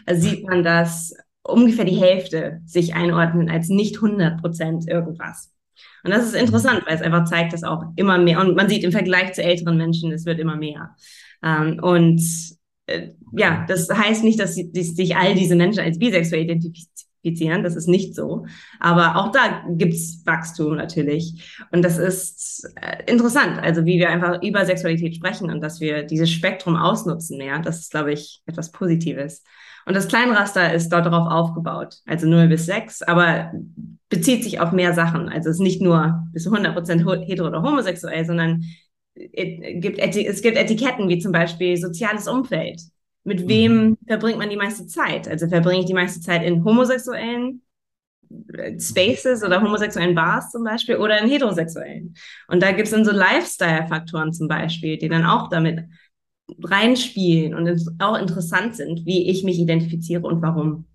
[0.06, 1.12] sieht man, dass
[1.48, 5.50] ungefähr die Hälfte sich einordnen als nicht 100 Prozent irgendwas.
[6.04, 8.84] Und das ist interessant, weil es einfach zeigt, dass auch immer mehr, und man sieht
[8.84, 10.94] im Vergleich zu älteren Menschen, es wird immer mehr.
[11.42, 12.20] Ähm, und
[12.86, 17.88] äh, ja, das heißt nicht, dass sich all diese Menschen als bisexuell identifizieren, das ist
[17.88, 18.46] nicht so.
[18.80, 21.56] Aber auch da gibt's Wachstum natürlich.
[21.70, 26.04] Und das ist äh, interessant, also wie wir einfach über Sexualität sprechen und dass wir
[26.04, 27.58] dieses Spektrum ausnutzen mehr.
[27.60, 29.42] Das ist, glaube ich, etwas Positives.
[29.88, 33.52] Und das Kleinraster ist dort darauf aufgebaut, also 0 bis 6, aber
[34.10, 35.30] bezieht sich auf mehr Sachen.
[35.30, 38.64] Also es ist nicht nur bis 100% hetero oder homosexuell, sondern
[39.14, 42.82] es gibt, es gibt Etiketten wie zum Beispiel soziales Umfeld.
[43.24, 43.48] Mit mhm.
[43.48, 45.26] wem verbringt man die meiste Zeit?
[45.26, 47.62] Also verbringe ich die meiste Zeit in homosexuellen
[48.52, 52.14] äh, Spaces oder homosexuellen Bars zum Beispiel oder in heterosexuellen.
[52.48, 55.84] Und da gibt es dann so Lifestyle-Faktoren zum Beispiel, die dann auch damit
[56.62, 60.86] reinspielen und auch interessant sind, wie ich mich identifiziere und warum.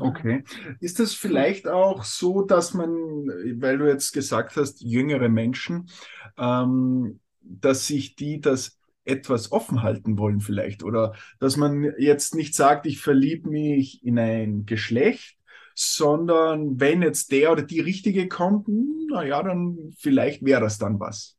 [0.00, 0.44] Okay.
[0.80, 5.88] Ist das vielleicht auch so, dass man, weil du jetzt gesagt hast, jüngere Menschen,
[6.36, 12.54] ähm, dass sich die das etwas offen halten wollen vielleicht oder dass man jetzt nicht
[12.54, 15.38] sagt, ich verliebe mich in ein Geschlecht,
[15.74, 18.68] sondern wenn jetzt der oder die richtige kommt,
[19.10, 21.37] naja, dann vielleicht wäre das dann was.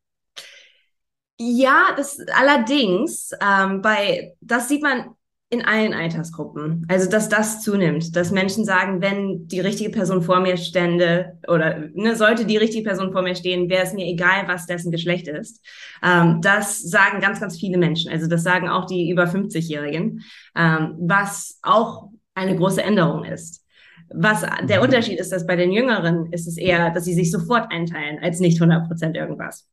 [1.42, 5.16] Ja, das allerdings, ähm, bei, das sieht man
[5.50, 6.86] in allen Altersgruppen.
[6.90, 11.90] Also, dass das zunimmt, dass Menschen sagen, wenn die richtige Person vor mir stände oder
[11.94, 15.28] ne, sollte die richtige Person vor mir stehen, wäre es mir egal, was dessen Geschlecht
[15.28, 15.66] ist.
[16.04, 18.12] Ähm, das sagen ganz, ganz viele Menschen.
[18.12, 20.22] Also, das sagen auch die über 50-Jährigen,
[20.56, 23.66] ähm, was auch eine große Änderung ist.
[24.14, 24.82] Was der.
[24.82, 28.40] Unterschied ist, dass bei den Jüngeren ist es eher, dass sie sich sofort einteilen, als
[28.40, 29.68] nicht 100 Prozent irgendwas.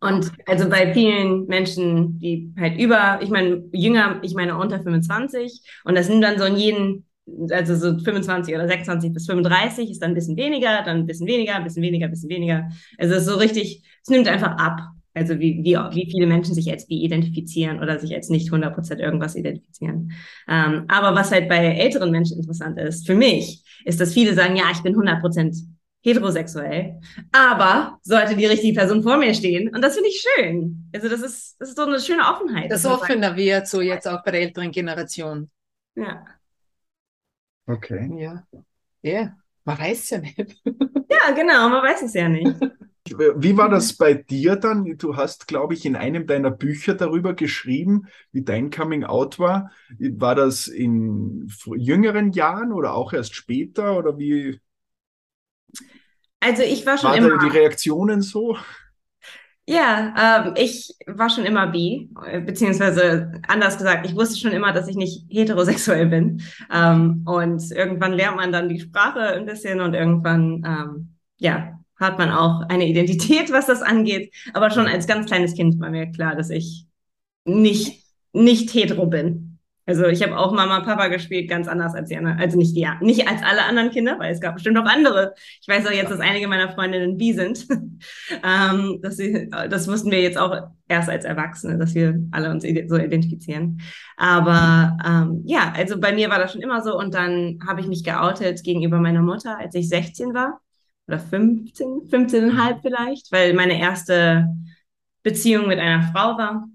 [0.00, 5.62] Und also bei vielen Menschen, die halt über, ich meine, jünger, ich meine unter 25,
[5.84, 7.06] und das sind dann so in jeden,
[7.50, 11.26] also so 25 oder 26 bis 35 ist dann ein bisschen weniger, dann ein bisschen
[11.26, 12.68] weniger, ein bisschen weniger, ein bisschen weniger.
[12.96, 14.80] Also es ist so richtig, es nimmt einfach ab.
[15.14, 19.00] Also wie, wie, wie viele Menschen sich als bi identifizieren oder sich als nicht 100%
[19.00, 20.12] irgendwas identifizieren.
[20.46, 24.54] Ähm, aber was halt bei älteren Menschen interessant ist, für mich, ist, dass viele sagen,
[24.56, 25.56] ja, ich bin 100%
[26.02, 27.00] heterosexuell,
[27.32, 29.74] aber sollte die richtige Person vor mir stehen.
[29.74, 30.88] Und das finde ich schön.
[30.94, 32.70] Also das ist, das ist so eine schöne Offenheit.
[32.70, 35.50] Das offener wird so jetzt auch bei der älteren Generation.
[35.94, 36.24] Ja.
[37.66, 38.10] Okay.
[38.16, 38.44] Ja.
[39.02, 40.38] Ja, man weiß ja nicht.
[40.64, 42.54] ja, genau, man weiß es ja nicht.
[43.36, 44.96] Wie war das bei dir dann?
[44.98, 49.70] Du hast, glaube ich, in einem deiner Bücher darüber geschrieben, wie dein Coming Out war.
[49.98, 54.60] War das in jüngeren Jahren oder auch erst später oder wie?
[56.40, 57.38] Also ich war schon war immer.
[57.38, 58.56] die Reaktionen so?
[59.66, 62.08] Ja, ähm, ich war schon immer bi,
[62.46, 66.42] beziehungsweise anders gesagt, ich wusste schon immer, dass ich nicht heterosexuell bin.
[66.72, 72.16] Ähm, und irgendwann lernt man dann die Sprache ein bisschen und irgendwann, ähm, ja, hat
[72.16, 74.32] man auch eine Identität, was das angeht.
[74.54, 76.86] Aber schon als ganz kleines Kind war mir klar, dass ich
[77.44, 79.47] nicht, nicht hetero bin.
[79.88, 82.38] Also ich habe auch Mama Papa gespielt, ganz anders als die anderen.
[82.38, 85.32] Also nicht die, nicht als alle anderen Kinder, weil es gab bestimmt auch andere.
[85.62, 87.66] Ich weiß auch jetzt, dass einige meiner Freundinnen bi sind.
[88.44, 90.54] ähm, dass sie, das wussten wir jetzt auch
[90.88, 93.80] erst als Erwachsene, dass wir alle uns so identifizieren.
[94.18, 96.98] Aber ähm, ja, also bei mir war das schon immer so.
[96.98, 100.60] Und dann habe ich mich geoutet gegenüber meiner Mutter, als ich 16 war.
[101.06, 104.48] Oder 15, 15,5 vielleicht, weil meine erste
[105.22, 106.68] Beziehung mit einer Frau war.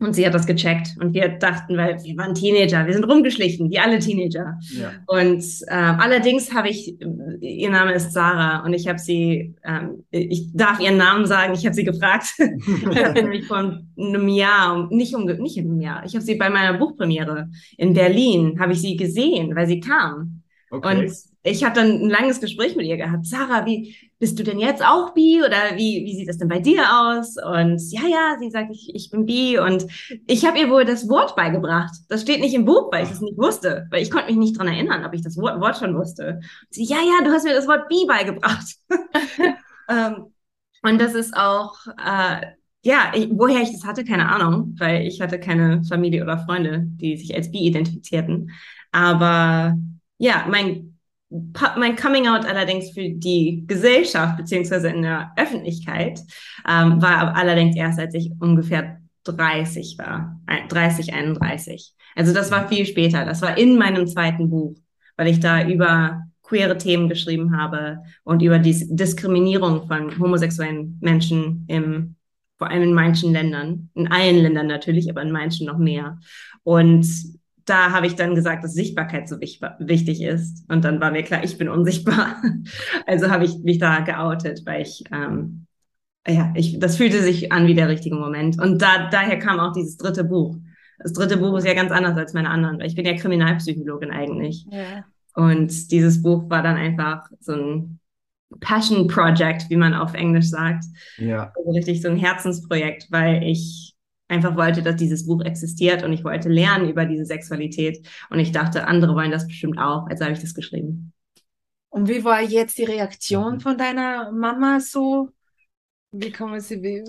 [0.00, 3.68] Und sie hat das gecheckt und wir dachten, weil wir waren Teenager, wir sind rumgeschlichen,
[3.68, 4.56] wie alle Teenager.
[4.70, 4.92] Ja.
[5.06, 7.00] Und äh, allerdings habe ich,
[7.40, 11.64] ihr Name ist Sarah und ich habe sie, ähm, ich darf ihren Namen sagen, ich
[11.66, 12.28] habe sie gefragt.
[12.38, 13.58] ich habe nämlich vor
[13.98, 17.92] einem Jahr, nicht um, nicht in einem Jahr, ich habe sie bei meiner Buchpremiere in
[17.92, 20.42] Berlin, habe ich sie gesehen, weil sie kam.
[20.70, 20.96] Okay.
[20.96, 21.12] Und
[21.50, 23.26] ich habe dann ein langes Gespräch mit ihr gehabt.
[23.26, 26.58] Sarah, wie bist du denn jetzt auch bi oder wie, wie sieht das denn bei
[26.58, 27.36] dir aus?
[27.36, 29.86] Und ja, ja, sie sagt, ich, ich bin bi und
[30.26, 31.94] ich habe ihr wohl das Wort beigebracht.
[32.08, 34.58] Das steht nicht im Buch, weil ich es nicht wusste, weil ich konnte mich nicht
[34.58, 36.40] dran erinnern, ob ich das Wort, Wort schon wusste.
[36.40, 38.76] Und sie, ja, ja, du hast mir das Wort bi beigebracht.
[39.88, 40.32] ähm,
[40.82, 42.46] und das ist auch, äh,
[42.82, 46.84] ja, ich, woher ich das hatte, keine Ahnung, weil ich hatte keine Familie oder Freunde,
[46.84, 48.50] die sich als bi identifizierten.
[48.92, 49.76] Aber
[50.18, 50.97] ja, mein
[51.30, 56.20] mein Coming Out allerdings für die Gesellschaft beziehungsweise in der Öffentlichkeit
[56.66, 61.92] ähm, war allerdings erst, als ich ungefähr 30 war, 30, 31.
[62.16, 63.24] Also das war viel später.
[63.24, 64.74] Das war in meinem zweiten Buch,
[65.16, 71.66] weil ich da über queere Themen geschrieben habe und über die Diskriminierung von homosexuellen Menschen
[71.68, 72.16] im,
[72.56, 76.18] vor allem in manchen Ländern, in allen Ländern natürlich, aber in manchen noch mehr.
[76.62, 77.06] Und
[77.68, 80.64] da habe ich dann gesagt, dass Sichtbarkeit so wichtig ist.
[80.70, 82.36] Und dann war mir klar, ich bin unsichtbar.
[83.06, 85.66] Also habe ich mich da geoutet, weil ich, ähm,
[86.26, 88.60] ja, ich, das fühlte sich an wie der richtige Moment.
[88.60, 90.56] Und da, daher kam auch dieses dritte Buch.
[90.98, 94.10] Das dritte Buch ist ja ganz anders als meine anderen, weil ich bin ja Kriminalpsychologin
[94.10, 94.66] eigentlich.
[94.70, 95.04] Ja.
[95.34, 98.00] Und dieses Buch war dann einfach so ein
[98.60, 100.84] Passion Project, wie man auf Englisch sagt.
[101.16, 101.52] Ja.
[101.56, 103.87] Also richtig so ein Herzensprojekt, weil ich
[104.28, 108.06] einfach wollte, dass dieses Buch existiert und ich wollte lernen über diese Sexualität.
[108.30, 110.06] Und ich dachte, andere wollen das bestimmt auch.
[110.08, 111.12] Also habe ich das geschrieben.
[111.90, 115.30] Und wie war jetzt die Reaktion von deiner Mama so?
[116.12, 117.04] Wie kommen sie wie?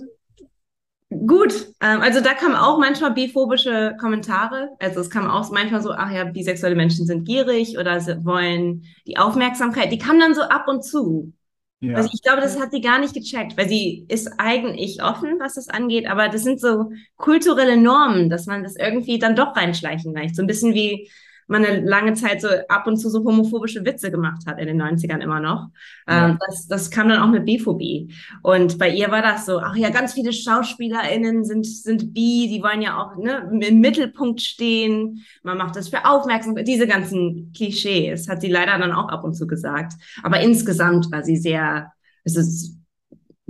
[1.11, 4.69] Gut, ähm, also da kamen auch manchmal biphobische Kommentare.
[4.79, 8.85] Also es kam auch manchmal so, ach ja, bisexuelle Menschen sind gierig oder sie wollen
[9.07, 9.91] die Aufmerksamkeit.
[9.91, 11.33] Die kamen dann so ab und zu.
[11.81, 11.95] Ja.
[11.95, 15.53] Also ich glaube, das hat sie gar nicht gecheckt, weil sie ist eigentlich offen, was
[15.53, 20.13] das angeht, aber das sind so kulturelle Normen, dass man das irgendwie dann doch reinschleichen
[20.13, 20.35] leicht.
[20.35, 21.09] So ein bisschen wie
[21.49, 24.81] man eine lange Zeit so ab und zu so homophobische Witze gemacht hat in den
[24.81, 25.69] 90ern immer noch.
[26.07, 26.29] Ja.
[26.29, 28.13] Ähm, das, das kam dann auch mit Biphobie.
[28.43, 32.61] Und bei ihr war das so, ach ja, ganz viele SchauspielerInnen sind, sind bi, die
[32.61, 35.25] wollen ja auch ne, im Mittelpunkt stehen.
[35.41, 36.67] Man macht das für Aufmerksamkeit.
[36.67, 39.93] Diese ganzen Klischees hat sie leider dann auch ab und zu gesagt.
[40.21, 41.91] Aber insgesamt war sie sehr,
[42.23, 42.77] es ist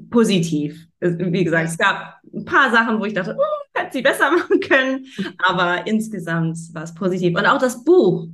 [0.09, 0.87] positiv.
[1.01, 4.59] Wie gesagt, es gab ein paar Sachen, wo ich dachte, oh, hätte sie besser machen
[4.59, 5.05] können.
[5.39, 7.37] Aber insgesamt war es positiv.
[7.37, 8.27] Und auch das Buch.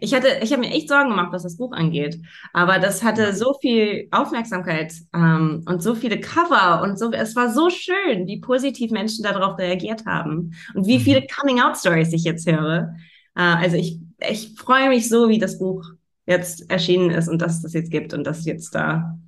[0.00, 2.18] Ich hatte, ich habe mir echt Sorgen gemacht, was das Buch angeht.
[2.52, 7.12] Aber das hatte so viel Aufmerksamkeit ähm, und so viele Cover und so.
[7.12, 11.02] Es war so schön, wie positiv Menschen darauf reagiert haben und wie mhm.
[11.02, 12.94] viele Coming-out-Stories ich jetzt höre.
[13.36, 15.84] Äh, also ich, ich freue mich so, wie das Buch
[16.26, 19.18] jetzt erschienen ist und dass es das jetzt gibt und dass jetzt da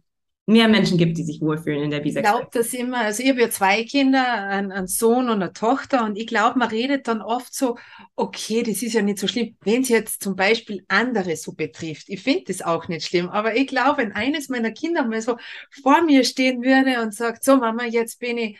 [0.46, 2.46] mehr Menschen gibt, die sich wohlfühlen in der Bisexualität.
[2.46, 5.52] Ich glaube das immer, also ich habe ja zwei Kinder, einen, einen, Sohn und eine
[5.52, 7.78] Tochter und ich glaube, man redet dann oft so,
[8.14, 12.08] okay, das ist ja nicht so schlimm, wenn es jetzt zum Beispiel andere so betrifft.
[12.08, 15.38] Ich finde das auch nicht schlimm, aber ich glaube, wenn eines meiner Kinder mal so
[15.82, 18.58] vor mir stehen würde und sagt, so Mama, jetzt bin ich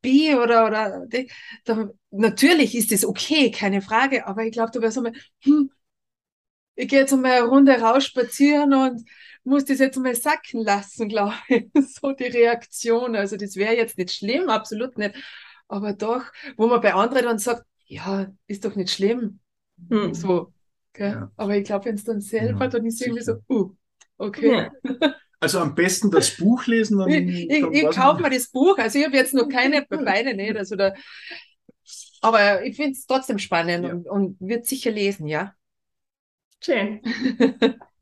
[0.00, 1.06] bi oder, oder,
[1.64, 5.70] dann, natürlich ist das okay, keine Frage, aber ich glaube, du wärst so mal, hm,
[6.76, 9.08] ich gehe jetzt mal eine Runde raus spazieren und
[9.44, 11.66] muss das jetzt mal sacken lassen, glaube ich.
[12.00, 13.16] So die Reaktion.
[13.16, 15.14] Also das wäre jetzt nicht schlimm, absolut nicht.
[15.68, 16.24] Aber doch,
[16.56, 19.40] wo man bei anderen dann sagt, ja, ist doch nicht schlimm.
[19.88, 20.14] Hm.
[20.14, 20.52] So.
[20.96, 21.30] Ja.
[21.36, 23.70] Aber ich glaube, wenn es dann selber, ja, dann ist es irgendwie so, uh,
[24.18, 24.52] okay.
[24.52, 24.72] Ja.
[25.40, 26.96] Also am besten das Buch lesen.
[26.96, 28.78] Dann, ich ich, ich kaufe mir das Buch.
[28.78, 30.56] Also ich habe jetzt noch keine, beide nicht.
[30.56, 30.94] Also da,
[32.22, 35.52] aber ich finde es trotzdem spannend und, und wird sicher lesen, ja.
[36.62, 37.02] Schön.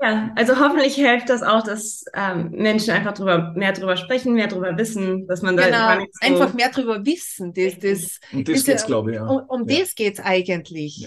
[0.00, 4.46] Ja, also hoffentlich hilft das auch, dass ähm, Menschen einfach drüber, mehr drüber sprechen, mehr
[4.46, 7.52] drüber wissen, dass man genau, da so einfach mehr drüber wissen.
[7.52, 9.16] Das, das um das geht es, glaube ich.
[9.16, 9.26] Ja.
[9.26, 9.80] Um, um ja.
[9.80, 10.98] das geht es eigentlich.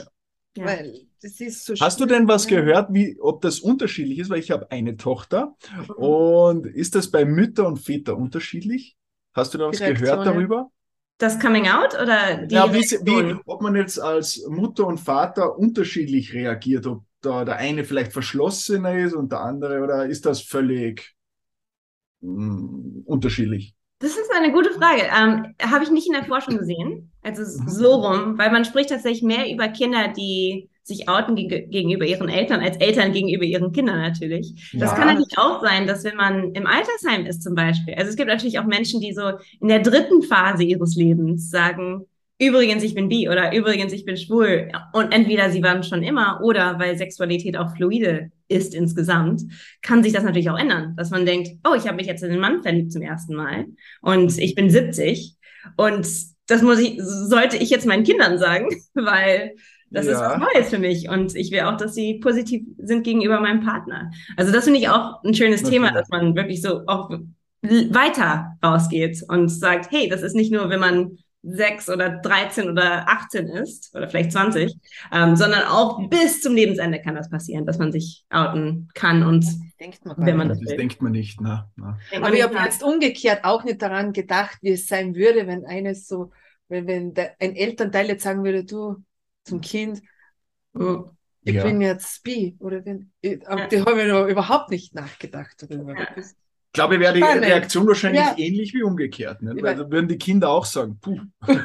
[0.56, 0.66] Ja.
[0.66, 4.30] Weil das ist so Hast du denn was gehört, wie, ob das unterschiedlich ist?
[4.30, 5.56] Weil ich habe eine Tochter.
[5.76, 5.94] Mhm.
[5.96, 8.98] Und ist das bei Mütter und Väter unterschiedlich?
[9.34, 10.72] Hast du da was gehört darüber?
[11.18, 15.58] Das Coming Out oder die ja, wie, wie, ob man jetzt als Mutter und Vater
[15.58, 20.42] unterschiedlich reagiert, ob da der eine vielleicht verschlossener ist und der andere, oder ist das
[20.42, 21.16] völlig
[22.22, 23.76] mh, mm, unterschiedlich?
[24.00, 25.04] Das ist eine gute Frage.
[25.04, 27.12] Ähm, Habe ich nicht in der Forschung gesehen.
[27.22, 27.68] Also mhm.
[27.68, 32.30] so rum, weil man spricht tatsächlich mehr über Kinder, die sich outen geg gegenüber ihren
[32.30, 34.72] Eltern, als Eltern gegenüber ihren Kindern natürlich.
[34.74, 34.96] Das ja.
[34.96, 38.30] kann natürlich auch sein, dass wenn man im Altersheim ist zum Beispiel, also es gibt
[38.30, 42.06] natürlich auch Menschen, die so in der dritten Phase ihres Lebens sagen,
[42.40, 44.72] übrigens, ich bin bi oder übrigens, ich bin schwul.
[44.94, 49.44] Und entweder sie waren schon immer oder weil Sexualität auch fluide ist insgesamt,
[49.82, 52.32] kann sich das natürlich auch ändern, dass man denkt, oh, ich habe mich jetzt in
[52.32, 53.66] einen Mann verliebt zum ersten Mal
[54.02, 55.36] und ich bin 70
[55.78, 56.08] und
[56.48, 59.54] das muss ich, sollte ich jetzt meinen Kindern sagen, weil
[59.92, 60.14] das ja.
[60.14, 63.62] ist was Neues für mich und ich will auch, dass sie positiv sind gegenüber meinem
[63.62, 64.12] Partner.
[64.38, 65.74] Also das finde ich auch ein schönes okay.
[65.74, 67.12] Thema, dass man wirklich so auch
[67.62, 73.08] weiter rausgeht und sagt, hey, das ist nicht nur, wenn man sechs oder 13 oder
[73.08, 74.76] 18 ist oder vielleicht 20,
[75.12, 79.46] ähm, sondern auch bis zum Lebensende kann das passieren, dass man sich outen kann und
[79.80, 81.40] denkt man wenn man das, das denkt man nicht.
[81.40, 81.98] Na, na.
[82.16, 86.08] Aber ich habe jetzt umgekehrt auch nicht daran gedacht, wie es sein würde, wenn eines
[86.08, 86.32] so,
[86.68, 88.98] wenn, wenn der, ein Elternteil jetzt sagen würde, du
[89.46, 90.02] zum Kind,
[90.74, 91.06] oh,
[91.44, 91.64] ich ja.
[91.64, 93.68] bin jetzt bi oder wenn, ich, ja.
[93.68, 95.98] die habe ich noch überhaupt nicht nachgedacht darüber.
[95.98, 96.08] Ja.
[96.70, 97.46] Ich glaube, wäre die Spannend.
[97.46, 98.36] Reaktion wahrscheinlich ja.
[98.38, 99.42] ähnlich wie umgekehrt.
[99.42, 99.56] Ne?
[99.60, 101.20] Weil da würden die Kinder auch sagen, puh.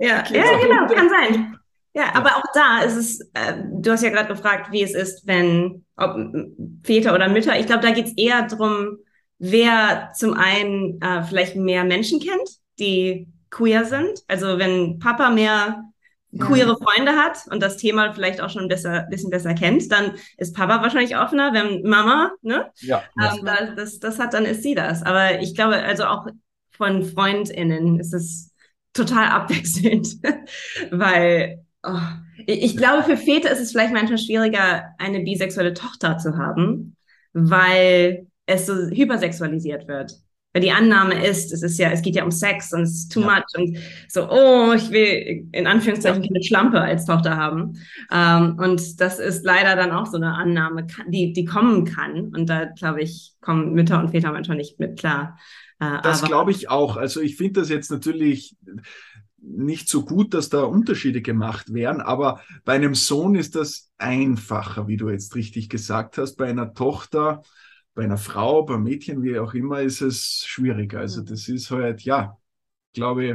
[0.00, 1.58] Ja, ja genau, kann sein.
[1.92, 5.26] Ja, aber auch da ist es, äh, du hast ja gerade gefragt, wie es ist,
[5.26, 6.16] wenn, ob
[6.84, 8.98] Väter oder Mütter, ich glaube, da geht es eher darum,
[9.40, 14.22] wer zum einen äh, vielleicht mehr Menschen kennt, die queer sind.
[14.28, 15.82] Also wenn Papa mehr
[16.36, 20.12] queere Freunde hat und das Thema vielleicht auch schon ein besser, bisschen besser kennt, dann
[20.36, 22.70] ist Papa wahrscheinlich offener, wenn Mama, ne?
[22.80, 23.02] Ja.
[23.18, 25.02] Ähm, das, das, das hat, dann ist sie das.
[25.02, 26.26] Aber ich glaube, also auch
[26.70, 28.52] von FreundInnen ist es
[28.92, 30.16] total abwechselnd,
[30.90, 31.98] weil oh,
[32.46, 36.96] ich, ich glaube, für Väter ist es vielleicht manchmal schwieriger, eine bisexuelle Tochter zu haben,
[37.32, 40.12] weil es so hypersexualisiert wird.
[40.52, 43.12] Weil die Annahme ist, es ist ja, es geht ja um Sex und es ist
[43.12, 43.26] too ja.
[43.26, 43.76] much und
[44.08, 47.78] so, oh, ich will in Anführungszeichen keine Schlampe als Tochter haben.
[48.10, 52.32] Ähm, und das ist leider dann auch so eine Annahme, die, die kommen kann.
[52.34, 55.38] Und da, glaube ich, kommen Mütter und Väter manchmal nicht mit klar.
[55.80, 56.96] Äh, das glaube ich auch.
[56.96, 58.56] Also ich finde das jetzt natürlich
[59.40, 64.88] nicht so gut, dass da Unterschiede gemacht werden, aber bei einem Sohn ist das einfacher,
[64.88, 66.36] wie du jetzt richtig gesagt hast.
[66.36, 67.42] Bei einer Tochter,
[67.98, 71.00] bei einer Frau, beim Mädchen, wie auch immer, ist es schwieriger.
[71.00, 72.38] Also das ist halt, ja,
[72.94, 73.34] glaube ich.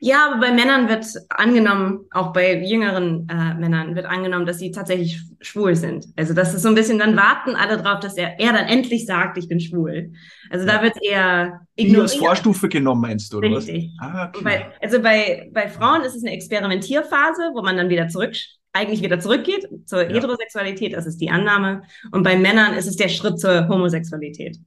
[0.00, 4.70] Ja, aber bei Männern wird angenommen, auch bei jüngeren äh, Männern wird angenommen, dass sie
[4.70, 6.04] tatsächlich schwul sind.
[6.14, 9.06] Also das ist so ein bisschen, dann warten alle drauf, dass er, er dann endlich
[9.06, 10.12] sagt, ich bin schwul.
[10.50, 12.02] Also da wird eher ignoriert.
[12.02, 13.92] als Vorstufe genommen, meinst du, oder Richtig.
[13.98, 14.06] was?
[14.06, 14.44] Ah, okay.
[14.44, 18.34] bei, also bei, bei Frauen ist es eine Experimentierphase, wo man dann wieder zurück
[18.74, 20.14] eigentlich wieder zurückgeht zur ja.
[20.14, 21.82] Heterosexualität, das ist die Annahme.
[22.10, 24.58] Und bei Männern ist es der Schritt zur Homosexualität.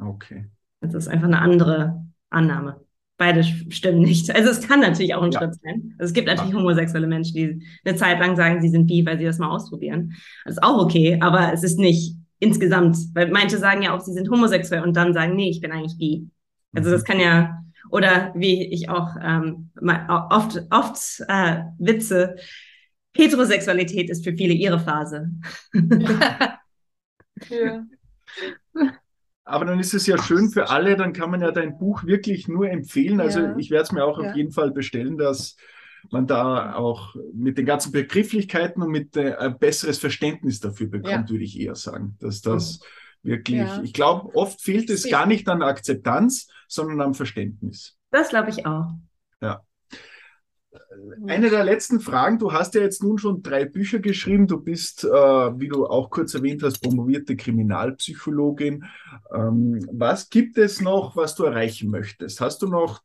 [0.00, 0.46] Okay.
[0.80, 2.80] Das ist einfach eine andere Annahme.
[3.18, 4.34] Beide stimmen nicht.
[4.34, 5.40] Also es kann natürlich auch ein ja.
[5.40, 5.94] Schritt sein.
[5.98, 6.58] Also es gibt natürlich ja.
[6.58, 10.14] homosexuelle Menschen, die eine Zeit lang sagen, sie sind bi, weil sie das mal ausprobieren.
[10.44, 14.12] Das ist auch okay, aber es ist nicht insgesamt, weil manche sagen ja auch, sie
[14.12, 16.28] sind homosexuell und dann sagen, nee, ich bin eigentlich bi.
[16.74, 17.06] Also das mhm.
[17.06, 19.70] kann ja, oder wie ich auch ähm,
[20.30, 22.36] oft, oft äh, Witze,
[23.16, 25.30] Heterosexualität ist für viele ihre Phase.
[27.48, 27.84] ja.
[29.44, 32.48] Aber dann ist es ja schön für alle, dann kann man ja dein Buch wirklich
[32.48, 33.20] nur empfehlen.
[33.20, 33.56] Also ja.
[33.56, 34.30] ich werde es mir auch ja.
[34.30, 35.56] auf jeden Fall bestellen, dass
[36.10, 41.28] man da auch mit den ganzen Begrifflichkeiten und mit äh, ein besseres Verständnis dafür bekommt,
[41.28, 41.30] ja.
[41.30, 42.16] würde ich eher sagen.
[42.20, 42.80] Dass das
[43.22, 47.96] wirklich, ich glaube, oft fehlt es gar nicht an Akzeptanz, sondern am Verständnis.
[48.10, 48.90] Das glaube ich auch.
[49.40, 49.62] Ja.
[51.26, 55.04] Eine der letzten Fragen, du hast ja jetzt nun schon drei Bücher geschrieben, du bist,
[55.04, 58.84] äh, wie du auch kurz erwähnt hast, promovierte Kriminalpsychologin.
[59.32, 62.40] Ähm, was gibt es noch, was du erreichen möchtest?
[62.40, 63.02] Hast du noch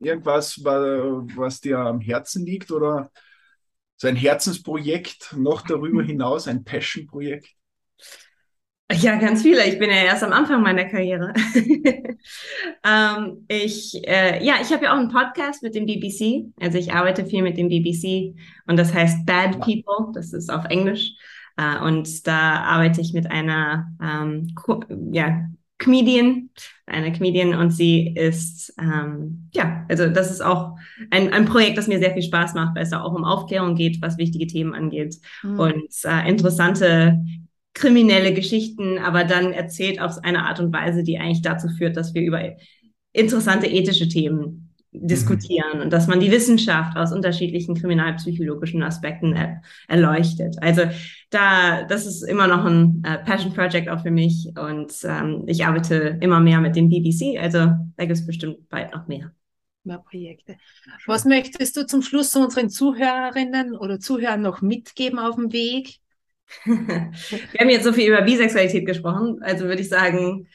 [0.00, 3.10] irgendwas, was dir am Herzen liegt oder
[3.96, 7.48] so ein Herzensprojekt noch darüber hinaus, ein Passion-Projekt?
[8.90, 9.64] Ja, ganz viele.
[9.66, 11.32] Ich bin ja erst am Anfang meiner Karriere.
[12.84, 16.52] ähm, ich, äh, ja, ich habe ja auch einen Podcast mit dem BBC.
[16.60, 18.34] Also ich arbeite viel mit dem BBC
[18.66, 20.12] und das heißt Bad People.
[20.14, 21.14] Das ist auf Englisch.
[21.56, 24.54] Äh, und da arbeite ich mit einer ähm,
[25.12, 25.46] ja,
[25.78, 26.50] Comedian,
[26.86, 30.76] eine Comedian und sie ist, ähm, ja, also das ist auch
[31.10, 33.74] ein, ein Projekt, das mir sehr viel Spaß macht, weil es da auch um Aufklärung
[33.74, 35.58] geht, was wichtige Themen angeht mhm.
[35.58, 37.20] und äh, interessante
[37.74, 42.14] kriminelle Geschichten, aber dann erzählt auf eine Art und Weise, die eigentlich dazu führt, dass
[42.14, 42.40] wir über
[43.12, 45.80] interessante ethische Themen diskutieren mhm.
[45.82, 50.56] und dass man die Wissenschaft aus unterschiedlichen kriminalpsychologischen Aspekten er erleuchtet.
[50.60, 50.82] Also
[51.30, 55.64] da, das ist immer noch ein äh, Passion Project auch für mich und ähm, ich
[55.64, 59.32] arbeite immer mehr mit dem BBC, also da gibt es bestimmt bald noch mehr.
[59.84, 60.56] Mehr Projekte.
[61.06, 66.01] Was möchtest du zum Schluss unseren Zuhörerinnen oder Zuhörern noch mitgeben auf dem Weg?
[66.64, 70.46] Wir haben jetzt so viel über Bisexualität gesprochen, also würde ich sagen,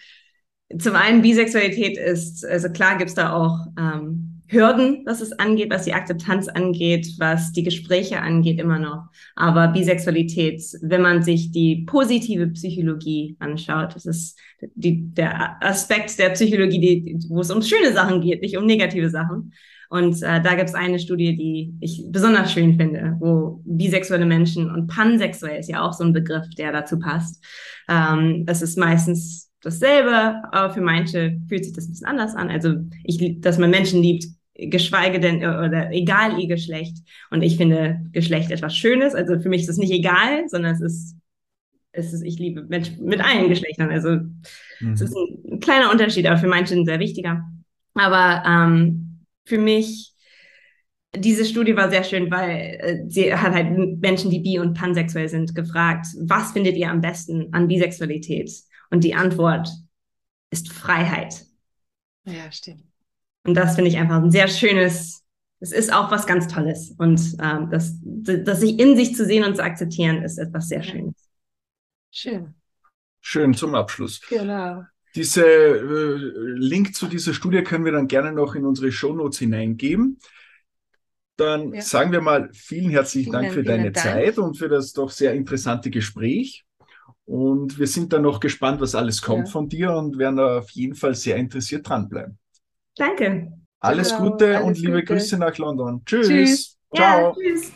[0.78, 5.70] zum einen Bisexualität ist, also klar gibt es da auch ähm, Hürden, was es angeht,
[5.70, 9.08] was die Akzeptanz angeht, was die Gespräche angeht, immer noch.
[9.36, 14.40] Aber Bisexualität, wenn man sich die positive Psychologie anschaut, das ist
[14.76, 19.10] die, der Aspekt der Psychologie, die, wo es um schöne Sachen geht, nicht um negative
[19.10, 19.54] Sachen.
[19.90, 24.70] Und äh, da gibt es eine Studie, die ich besonders schön finde, wo bisexuelle Menschen
[24.70, 27.44] und pansexuell ist ja auch so ein Begriff, der dazu passt.
[27.88, 32.50] Ähm, es ist meistens dasselbe, aber für manche fühlt sich das ein bisschen anders an.
[32.50, 34.26] Also ich, dass man Menschen liebt,
[34.58, 36.98] geschweige denn oder egal ihr Geschlecht.
[37.30, 39.14] Und ich finde Geschlecht etwas Schönes.
[39.16, 41.16] Also für mich ist es nicht egal, sondern es ist,
[41.92, 43.90] es ist ich liebe Menschen mit allen Geschlechtern.
[43.90, 44.10] Also
[44.80, 44.94] mhm.
[44.94, 47.44] es ist ein kleiner Unterschied, aber für manche ein sehr wichtiger.
[47.94, 49.07] Aber ähm,
[49.48, 50.14] für mich,
[51.16, 55.30] diese Studie war sehr schön, weil äh, sie hat halt Menschen, die bi- und pansexuell
[55.30, 58.52] sind, gefragt, was findet ihr am besten an Bisexualität?
[58.90, 59.70] Und die Antwort
[60.52, 61.46] ist Freiheit.
[62.26, 62.84] Ja, stimmt.
[63.46, 65.24] Und das finde ich einfach ein sehr schönes,
[65.62, 66.94] es ist auch was ganz Tolles.
[66.98, 70.84] Und ähm, das, das sich in sich zu sehen und zu akzeptieren, ist etwas sehr
[70.84, 71.16] Schönes.
[72.12, 72.54] Schön.
[73.22, 74.22] Schön zum Abschluss.
[74.30, 74.84] Genau.
[75.16, 76.16] Diese äh,
[76.56, 80.20] Link zu dieser Studie können wir dann gerne noch in unsere Shownotes hineingeben.
[81.38, 81.82] Dann ja.
[81.82, 84.06] sagen wir mal vielen herzlichen vielen, Dank für deine Dank.
[84.06, 86.66] Zeit und für das doch sehr interessante Gespräch.
[87.26, 89.52] Und wir sind dann noch gespannt, was alles kommt ja.
[89.52, 92.38] von dir und werden auf jeden Fall sehr interessiert dranbleiben.
[92.96, 93.52] Danke.
[93.80, 95.14] Alles genau, Gute alles und liebe Gute.
[95.14, 96.02] Grüße nach London.
[96.06, 96.28] Tschüss.
[96.28, 96.78] tschüss.
[96.96, 97.36] Ciao.
[97.38, 97.72] Ja, tschüss.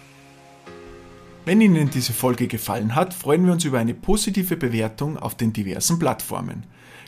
[1.44, 5.52] Wenn Ihnen diese Folge gefallen hat, freuen wir uns über eine positive Bewertung auf den
[5.54, 6.66] diversen Plattformen.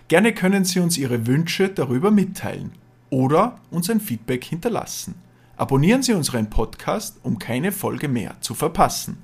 [0.08, 2.72] Gerne können Sie uns Ihre Wünsche darüber mitteilen
[3.10, 5.16] oder uns ein Feedback hinterlassen.
[5.56, 9.18] Abonnieren Sie unseren Podcast, um keine Folge mehr zu verpassen.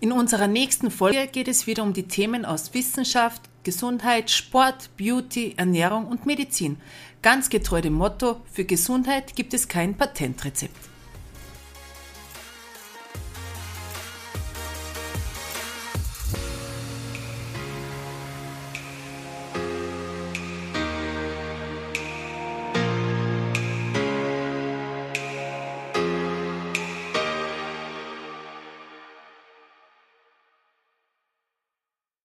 [0.00, 5.54] In unserer nächsten Folge geht es wieder um die Themen aus Wissenschaft, Gesundheit, Sport, Beauty,
[5.56, 6.78] Ernährung und Medizin.
[7.22, 10.91] Ganz getreu dem Motto, für Gesundheit gibt es kein Patentrezept.